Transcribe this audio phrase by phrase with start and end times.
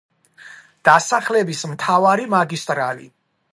[0.89, 3.09] დასახლების მთავარი მაგისტრალი.